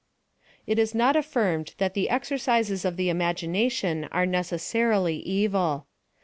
It 0.65 0.79
is 0.79 0.95
not 0.95 1.15
affirmed 1.15 1.75
that 1.77 1.93
the 1.93 2.09
exercises 2.09 2.85
of 2.85 2.97
the 2.97 3.07
imagi 3.09 3.47
nation 3.47 4.05
are 4.05 4.25
necessarily 4.25 5.17
evil. 5.17 5.85